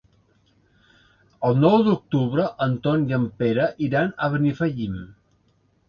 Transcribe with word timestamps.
El 1.51 1.59
nou 1.65 1.77
d'octubre 1.89 2.47
en 2.69 2.75
Ton 2.87 3.07
i 3.13 3.19
en 3.21 3.31
Pere 3.43 3.71
iran 3.91 4.13
a 4.29 4.35
Benifallim. 4.37 4.99